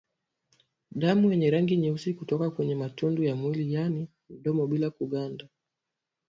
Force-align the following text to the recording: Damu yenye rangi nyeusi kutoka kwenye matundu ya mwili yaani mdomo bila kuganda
Damu 1.01 1.25
yenye 1.31 1.49
rangi 1.53 1.77
nyeusi 1.77 2.13
kutoka 2.13 2.51
kwenye 2.51 2.75
matundu 2.75 3.23
ya 3.23 3.35
mwili 3.35 3.73
yaani 3.73 4.07
mdomo 4.29 4.67
bila 4.67 4.89
kuganda 4.89 5.47